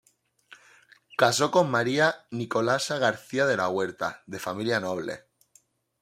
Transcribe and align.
Casó 1.15 1.51
con 1.51 1.69
María 1.69 2.25
Nicolasa 2.31 2.97
García 2.97 3.45
de 3.45 3.55
la 3.55 3.69
Huerta, 3.69 4.23
de 4.25 4.39
familia 4.39 4.79
noble. 4.79 5.25